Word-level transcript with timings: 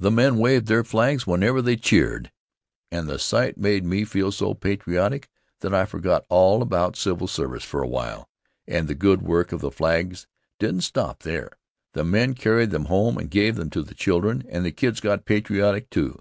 The 0.00 0.10
men 0.10 0.38
waved 0.38 0.66
their 0.66 0.82
flags 0.82 1.28
whenever 1.28 1.62
they 1.62 1.76
cheered 1.76 2.32
and 2.90 3.08
the 3.08 3.20
sight 3.20 3.56
made 3.56 3.84
me 3.84 4.04
feel 4.04 4.32
so 4.32 4.52
patriotic 4.52 5.28
that 5.60 5.72
I 5.72 5.84
forgot 5.84 6.26
all 6.28 6.60
about 6.60 6.96
civil 6.96 7.28
service 7.28 7.62
for 7.62 7.84
a 7.84 7.86
while. 7.86 8.28
And 8.66 8.88
the 8.88 8.96
good 8.96 9.22
work 9.22 9.52
of 9.52 9.60
the 9.60 9.70
flags 9.70 10.26
didn't 10.58 10.80
stop 10.80 11.22
there. 11.22 11.52
The 11.92 12.02
men 12.02 12.34
carried 12.34 12.70
them 12.70 12.86
home 12.86 13.16
and 13.16 13.30
gave 13.30 13.54
them 13.54 13.70
to 13.70 13.82
the 13.84 13.94
children, 13.94 14.42
and 14.48 14.64
the 14.66 14.72
kids 14.72 14.98
got 14.98 15.24
patriotic, 15.24 15.88
too. 15.88 16.18